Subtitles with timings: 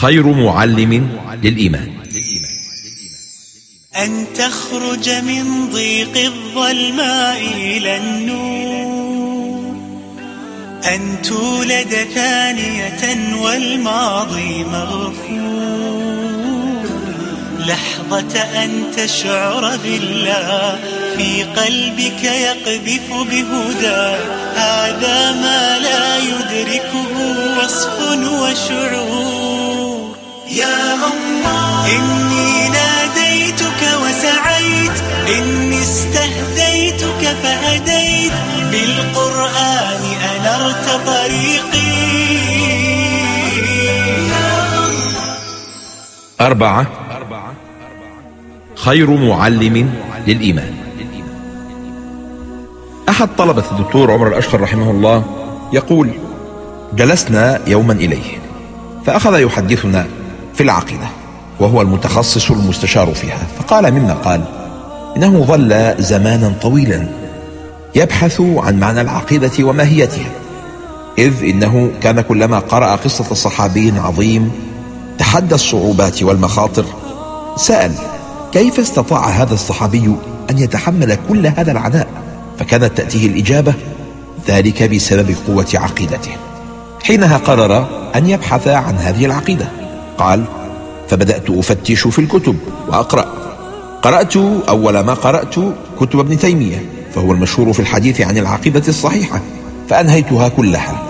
[0.00, 1.90] خير معلم للإيمان.
[3.96, 9.74] أن تخرج من ضيق الظلماء إلى النور.
[10.94, 16.00] أن تولد ثانية والماضي مغفور.
[17.58, 20.78] لحظة أن تشعر بالله
[21.16, 24.16] في قلبك يقذف بهدى.
[24.56, 27.12] هذا ما لا يدركه
[27.58, 28.00] وصف
[28.32, 29.49] وشعور.
[30.50, 34.96] يا الله إني ناديتك وسعيت
[35.38, 38.32] إني استهديتك فهديت.
[38.70, 41.90] بالقرآن أنرت طريقي
[46.40, 46.86] أربعة.
[48.74, 49.94] خير معلم
[50.26, 50.74] للإيمان.
[53.08, 55.24] أحد طلبة الدكتور عمر الأشقر رحمه الله
[55.72, 56.10] يقول
[56.92, 58.38] جلسنا يوما إليه
[59.06, 60.06] فأخذ يحدثنا
[60.60, 61.06] في العقيدة
[61.60, 63.46] وهو المتخصص المستشار فيها.
[63.58, 64.42] فقال مما قال
[65.16, 67.08] إنه ظل زمانا طويلا
[67.94, 70.30] يبحث عن معنى العقيدة وماهيتها
[71.18, 74.52] إذ إنه كان كلما قرأ قصة صحابي عظيم
[75.18, 76.84] تحدى الصعوبات والمخاطر
[77.56, 77.92] سأل
[78.52, 80.14] كيف استطاع هذا الصحابي
[80.50, 82.06] أن يتحمل كل هذا العناء؟
[82.58, 83.74] فكانت تأتيه الإجابة
[84.48, 86.32] ذلك بسبب قوة عقيدته
[87.02, 89.79] حينها قرر أن يبحث عن هذه العقيدة
[90.20, 90.44] قال
[91.08, 92.56] فبدأت أفتش في الكتب
[92.88, 93.24] وأقرأ.
[94.02, 94.36] قرأت
[94.68, 95.54] أول ما قرأت
[96.00, 99.40] كتب ابن تيمية فهو المشهور في الحديث عن العقيدة الصحيحة
[99.88, 101.02] فأنهيتها كلها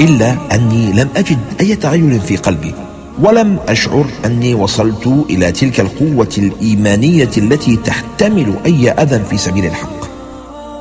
[0.00, 2.74] إلا أني لم أجد أي تغير في قلبي
[3.22, 10.08] ولم أشعر أني وصلت إلى تلك القوة الإيمانية التي تحتمل أي أذى في سبيل الحق.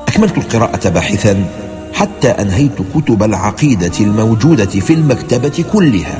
[0.07, 1.45] أكملت القراءة باحثا
[1.93, 6.17] حتى أنهيت كتب العقيدة الموجودة في المكتبة كلها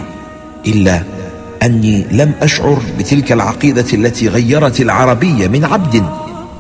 [0.67, 1.17] إلا
[1.63, 6.03] أني لم أشعر بتلك العقيدة التي غيرت العربية من عبد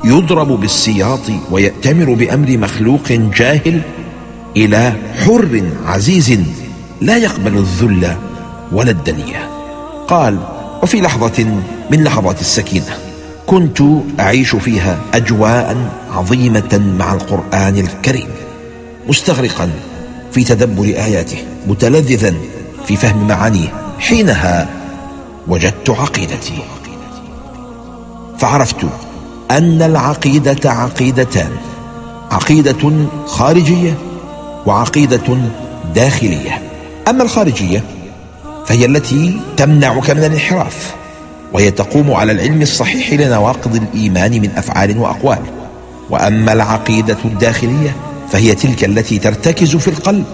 [0.05, 3.81] يضرب بالسياط ويأتمر بأمر مخلوق جاهل
[4.57, 4.93] إلى
[5.25, 6.39] حر عزيز
[7.01, 8.15] لا يقبل الذل
[8.71, 9.49] ولا الدنية
[10.07, 10.39] قال
[10.83, 11.45] وفي لحظة
[11.91, 12.97] من لحظات السكينة
[13.47, 13.81] كنت
[14.19, 15.77] أعيش فيها أجواء
[16.11, 18.27] عظيمة مع القرآن الكريم
[19.09, 19.69] مستغرقا
[20.31, 21.37] في تدبر آياته
[21.67, 22.33] متلذذا
[22.87, 23.67] في فهم معانيه
[23.99, 24.76] حينها
[25.47, 26.53] وجدت عقيدتي.
[28.37, 28.85] فعرفت
[29.51, 31.51] أن العقيدة عقيدتان
[32.31, 32.91] عقيدة
[33.25, 33.93] خارجية
[34.65, 35.37] وعقيدة
[35.95, 36.61] داخلية.
[37.07, 37.83] أما الخارجية
[38.65, 40.95] فهي التي تمنعك من الانحراف
[41.53, 45.39] وهي تقوم على العلم الصحيح لنواقض الإيمان من أفعال وأقوال.
[46.09, 47.95] وأما العقيدة الداخلية
[48.31, 50.25] فهي تلك التي ترتكز في القلب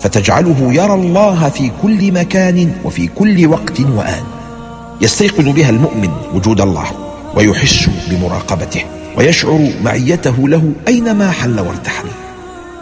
[0.00, 4.24] فتجعله يرى الله في كل مكان وفي كل وقت وآن.
[5.00, 6.84] يستيقن بها المؤمن وجود الله
[7.34, 8.84] ويحس بمراقبته
[9.16, 12.08] ويشعر معيته له أينما حل وارتحل.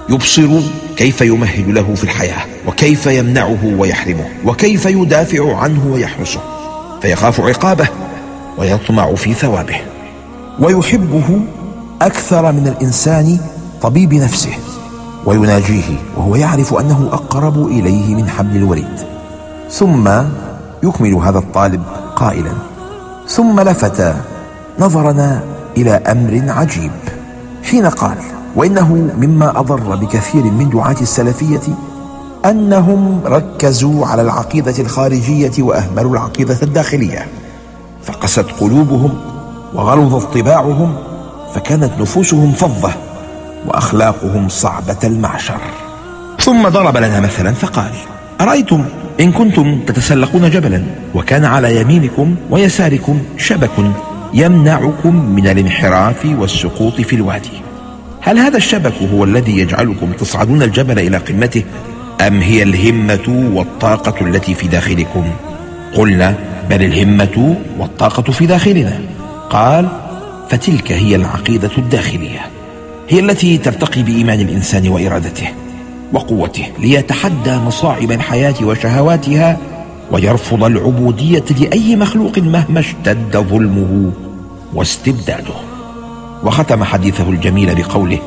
[0.08, 0.60] يبصر
[0.96, 6.40] كيف يمهد له في الحياة وكيف يمنعه ويحرمه وكيف يدافع عنه ويحرسه.
[7.02, 7.88] فيخاف عقابه
[8.58, 9.76] ويطمع في ثوابه.
[10.60, 11.40] ويحبه
[12.02, 13.38] أكثر من الإنسان
[13.82, 14.52] طبيب نفسه.
[15.26, 18.98] ويناجيه وهو يعرف أنه أقرب إليه من حبل الوريد.
[19.70, 20.10] ثم
[20.82, 21.82] يكمل هذا الطالب
[22.20, 22.52] قائلا.
[23.28, 24.14] ثم لفت
[24.78, 25.40] نظرنا
[25.76, 26.92] إلى أمر عجيب.
[27.64, 28.18] حين قال
[28.56, 31.74] وإنه مما أضر بكثير من دعاة السلفية
[32.44, 37.26] أنهم ركزوا على العقيدة الخارجية وأهملوا العقيدة الداخلية.
[38.02, 39.14] فقست قلوبهم
[39.74, 40.94] وغلظت طباعهم
[41.54, 42.92] فكانت نفوسهم فظة
[43.66, 45.60] وأخلاقهم صعبة المعشر.
[46.40, 47.92] ثم ضرب لنا مثلا فقال
[48.40, 48.84] أرأيتم
[49.20, 50.82] إن كنتم تتسلقون جبلا
[51.14, 53.70] وكان على يمينكم ويساركم شبك
[54.34, 57.62] يمنعكم من الانحراف والسقوط في الوادي.
[58.20, 61.62] هل هذا الشبك هو الذي يجعلكم تصعدون الجبل إلى قمته
[62.26, 65.24] أم هي الهمة والطاقة التي في داخلكم؟
[65.94, 66.34] قلنا
[66.70, 69.00] بل الهمة والطاقة في داخلنا.
[69.50, 69.88] قال
[70.50, 72.40] فتلك هي العقيدة الداخلية
[73.08, 75.48] هي التي ترتقي بإيمان الإنسان وإرادته.
[76.12, 79.56] وقوته ليتحدى مصاعب الحياة وشهواتها
[80.12, 84.12] ويرفض العبودية لأي مخلوق مهما اشتد ظلمه
[84.74, 85.54] واستبداده.
[86.42, 88.18] وختم حديثه الجميل بقوله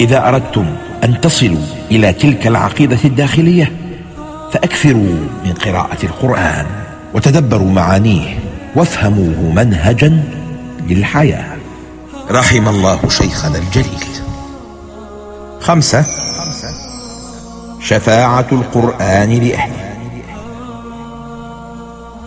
[0.00, 0.66] إذا أردتم
[1.04, 3.72] أن تصلوا إلى تلك العقيدة الداخلية
[4.52, 6.66] فأكثروا من قراءة القرآن
[7.14, 8.38] وتدبروا معانيه
[8.76, 10.22] وافهموه منهجا
[10.88, 11.56] للحياة.
[12.30, 14.04] رحم الله شيخنا الجليل.
[15.60, 16.04] خمسة
[17.84, 19.94] شفاعة القرآن لأهله.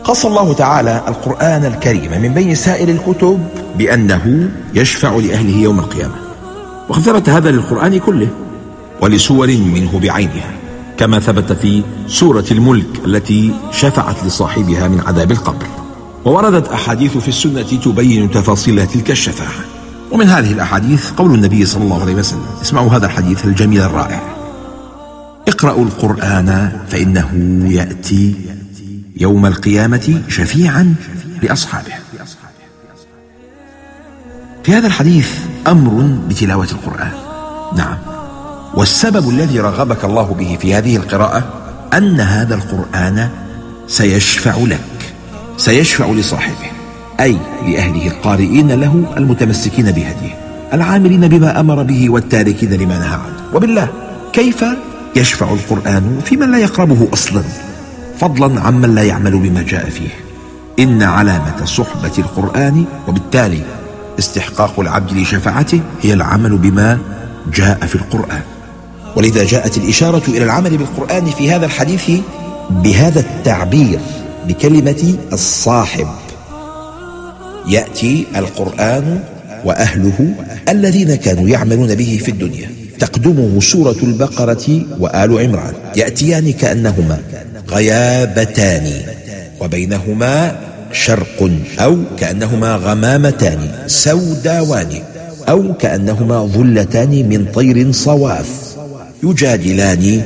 [0.03, 6.15] خص الله تعالى القرآن الكريم من بين سائر الكتب بأنه يشفع لأهله يوم القيامة.
[6.89, 8.27] وقد ثبت هذا للقرآن كله
[9.01, 10.51] ولسور منه بعينها
[10.97, 15.65] كما ثبت في سورة الملك التي شفعت لصاحبها من عذاب القبر.
[16.25, 19.65] ووردت أحاديث في السنة تبين تفاصيل تلك الشفاعة.
[20.11, 24.36] ومن هذه الأحاديث قول النبي صلى الله عليه وسلم اسمعوا هذا الحديث الجميل الرائع.
[25.47, 27.29] اقرأوا القرآن فإنه
[27.71, 28.35] يأتي
[29.17, 30.95] يوم القيامة شفيعا
[31.43, 31.93] لأصحابه.
[34.63, 35.29] في هذا الحديث
[35.67, 37.11] أمر بتلاوة القرآن.
[37.77, 37.97] نعم.
[38.73, 41.43] والسبب الذي رغبك الله به في هذه القراءة
[41.93, 43.29] أن هذا القرآن
[43.87, 45.13] سيشفع لك
[45.57, 46.71] سيشفع لصاحبه
[47.19, 50.35] أي لأهله القارئين له المتمسكين بهديه
[50.73, 53.55] العاملين بما أمر به والتاركين لما نهى عنه.
[53.55, 53.87] وبالله
[54.33, 54.65] كيف
[55.17, 57.43] يشفع القرآن في من لا يقربه أصلا.
[58.19, 60.09] فضلا عمن لا يعمل بما جاء فيه.
[60.79, 63.61] إن علامة صحبة القرآن وبالتالي
[64.19, 66.99] استحقاق العبد لشفاعته هي العمل بما
[67.53, 68.41] جاء في القرآن.
[69.15, 72.11] ولذا جاءت الإشارة إلى العمل بالقرآن في هذا الحديث
[72.69, 73.99] بهذا التعبير
[74.47, 76.07] بكلمة الصاحب.
[77.67, 79.23] يأتي القرآن
[79.65, 80.33] وأهله
[80.69, 82.76] الذين كانوا يعملون به في الدنيا.
[82.99, 85.73] تقدمه سورة البقرة وآل عمران.
[85.95, 87.17] يأتيان كأنهما
[87.69, 88.91] غيابتان
[89.61, 90.55] وبينهما
[90.91, 94.91] شرق أو كأنهما غمامتان سوداوان
[95.49, 98.75] أو كأنهما ظلتان من طير صواف
[99.23, 100.21] يجادلان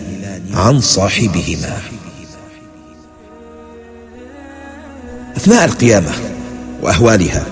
[0.54, 1.76] عن صاحبهما.
[5.38, 6.12] أثناء القيامة
[6.82, 7.44] وأهوالها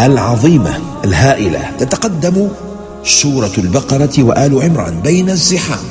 [0.00, 2.48] العظيمة الهائلة تتقدم
[3.04, 5.84] سورة البقرة وآل عمران بين الزحام.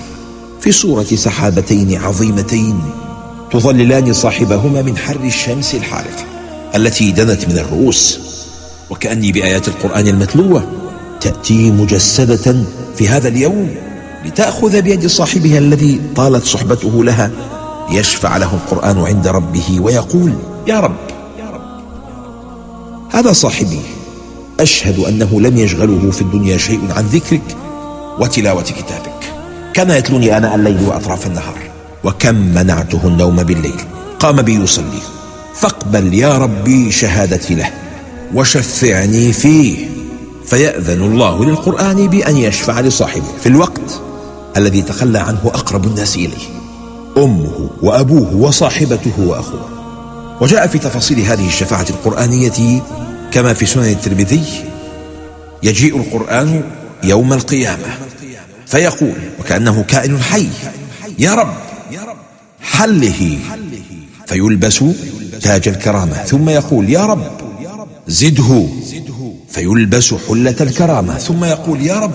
[0.62, 2.80] في صورة سحابتين عظيمتين
[3.52, 6.26] تظللان صاحبهما من حر الشمس الحارقة
[6.76, 8.20] التي دنت من الرؤوس.
[8.90, 10.68] وكأني بآيات القرآن المتلوة
[11.22, 12.56] تأتي مجسدة
[12.96, 13.76] في هذا اليوم
[14.26, 17.32] لتأخذ بيد صاحبها الذي طالت صحبته لها
[17.90, 20.34] ليشفع له القرآن عند ربه ويقول
[20.68, 20.96] يا رب.
[23.12, 23.80] هذا صاحبي
[24.64, 27.58] أشهد أنه لم يشغله في الدنيا شيء عن ذكرك
[28.20, 29.34] وتلاوة كتابك.
[29.74, 31.58] كان يتلوني آناء الليل وأطراف النهار
[32.04, 33.82] وكم منعته النوم بالليل.
[34.20, 35.02] قام بي يصلي.
[35.56, 37.70] فاقبل يا ربي شهادتي له
[38.34, 39.88] وشفعني فيه.
[40.46, 43.38] فيأذن الله للقرآن بأن يشفع لصاحبه.
[43.40, 44.02] في الوقت
[44.58, 46.48] الذي تخلى عنه أقرب الناس إليه
[47.18, 49.70] أمه وأبوه وصاحبته وأخوه.
[50.42, 52.82] وجاء في تفاصيل هذه الشفاعة القرآنية
[53.34, 54.44] كما في سنن الترمذي
[55.64, 56.64] يجيء القرآن
[57.04, 57.98] يوم القيامة
[58.68, 60.48] فيقول وكأنه كائن حي
[61.20, 61.54] يا رب
[62.62, 63.38] حله
[64.28, 64.84] فيلبس
[65.42, 67.32] تاج الكرامة ثم يقول يا رب
[68.08, 68.68] زده
[69.50, 72.14] فيلبس حلة الكرامة ثم يقول يا رب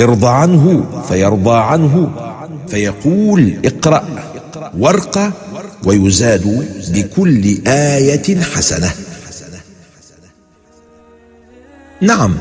[0.00, 2.10] ارضى عنه فيرضى عنه
[2.68, 4.04] فيقول اقرأ
[4.78, 5.32] وارقى
[5.84, 8.90] ويزاد بكل آية حسنة.
[12.04, 12.34] نعم.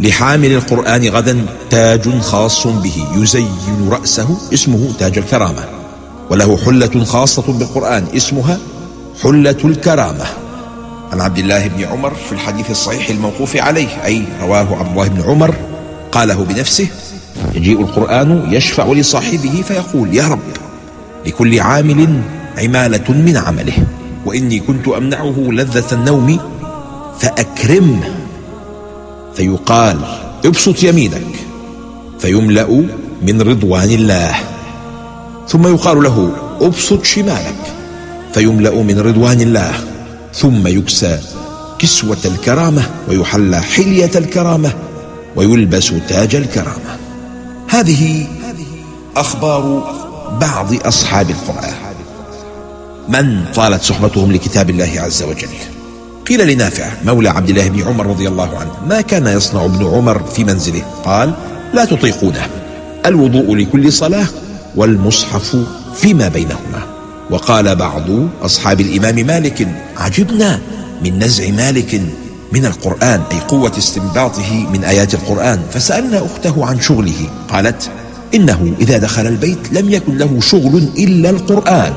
[0.00, 5.64] لحامل القرآن غدا تاج خاص به يزين رأسه اسمه تاج الكرامة.
[6.30, 8.58] وله حلة خاصة بالقرآن اسمها
[9.22, 10.24] حلة الكرامة.
[11.12, 15.22] عن عبد الله بن عمر في الحديث الصحيح الموقوف عليه أي رواه عبد الله بن
[15.22, 15.54] عمر
[16.12, 16.86] قاله بنفسه
[17.54, 20.38] يجيء القرآن يشفع لصاحبه فيقول يا رب
[21.26, 22.22] لكل عامل
[22.58, 23.86] عمالة من عمله
[24.26, 26.38] وإني كنت أمنعه لذة النوم
[27.18, 28.23] فأكرمه
[29.36, 29.98] فيقال
[30.44, 31.34] ابسط يمينك.
[32.18, 32.86] فيملأ
[33.22, 34.34] من رضوان الله.
[35.48, 37.74] ثم يقال له ابسط شمالك.
[38.34, 39.72] فيملأ من رضوان الله.
[40.34, 41.20] ثم يكسى
[41.78, 44.72] كسوة الكرامة ويحلى حلية الكرامة
[45.36, 46.98] ويلبس تاج الكرامة.
[47.68, 48.26] هذه
[49.16, 49.94] أخبار
[50.40, 51.74] بعض أصحاب القرآن.
[53.08, 55.73] من طالت صحبتهم لكتاب الله عز وجل؟
[56.26, 60.22] قيل لنافع مولى عبد الله بن عمر رضي الله عنه ما كان يصنع ابن عمر
[60.22, 61.34] في منزله؟ قال
[61.74, 62.46] لا تطيقونه.
[63.06, 64.26] الوضوء لكل صلاة
[64.76, 65.56] والمصحف
[65.94, 66.82] فيما بينهما.
[67.30, 68.04] وقال بعض
[68.42, 70.60] أصحاب الإمام مالك عجبنا
[71.04, 72.00] من نزع مالك
[72.52, 75.60] من القرآن أي قوة استنباطه من آيات القرآن.
[75.72, 77.90] فسألنا أخته عن شغله قالت
[78.34, 81.92] إنه إذا دخل البيت لم يكن له شغل إلا القرآن.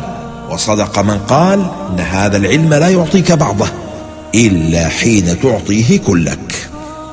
[0.52, 3.68] وصدق من قال إن هذا العلم لا يعطيك بعضه.
[4.38, 6.70] إلا حين تعطيه كلك.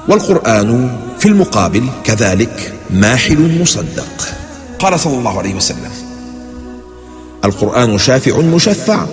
[0.09, 4.29] والقرآن في المقابل كذلك ماحل مصدق.
[4.79, 5.91] قال صلى الله عليه وسلم
[7.45, 9.07] القرآن شافع مشفع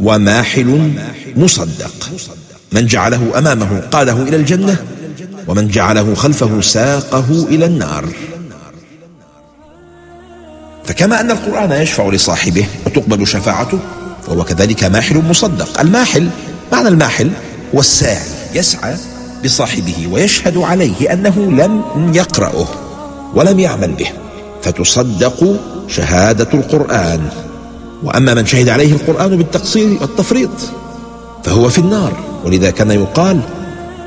[0.00, 0.92] وماحل
[1.36, 2.10] مصدق.
[2.72, 4.76] من جعله أمامه قاده إلى الجنة
[5.48, 8.08] ومن جعله خلفه ساقه إلى النار.
[10.84, 13.78] فكما أن القرآن يشفع لصاحبه وتقبل شفاعته
[14.26, 15.80] فهو كذلك ماحل مصدق.
[15.80, 16.28] الماحل
[16.72, 17.30] معنى الماحل
[17.74, 18.94] هو الساعي يسعى
[19.44, 22.66] بصاحبه ويشهد عليه أنه لم يقرأه
[23.34, 24.08] ولم يعمل به
[24.62, 25.56] فتصدق
[25.88, 27.28] شهادة القرآن.
[28.02, 30.50] وأما من شهد عليه القرآن بالتقصير والتفريط
[31.44, 32.12] فهو في النار
[32.44, 33.40] ولذا كان يقال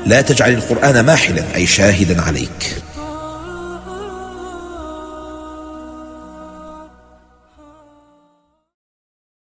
[0.06, 2.79] لا تجعل القرآن ماحلا أي شاهدا عليك.